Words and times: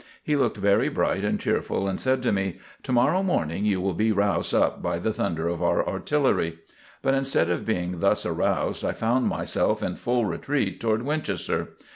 He 0.23 0.35
looked 0.35 0.57
very 0.57 0.89
bright 0.89 1.23
and 1.23 1.39
cheerful 1.39 1.87
and 1.87 2.01
said 2.01 2.23
to 2.23 2.31
me: 2.31 2.57
"To 2.81 2.91
morrow 2.91 3.21
morning 3.21 3.65
you 3.65 3.79
will 3.79 3.93
be 3.93 4.11
roused 4.11 4.51
up 4.51 4.81
by 4.81 4.97
the 4.97 5.13
thunder 5.13 5.47
of 5.47 5.61
our 5.61 5.87
artillery." 5.87 6.57
But 7.03 7.13
instead 7.13 7.51
of 7.51 7.67
being 7.67 7.99
thus 7.99 8.25
aroused 8.25 8.83
I 8.83 8.93
found 8.93 9.27
myself 9.27 9.83
in 9.83 9.95
full 9.95 10.25
retreat 10.25 10.79
toward 10.79 11.03
Winchester. 11.03 11.75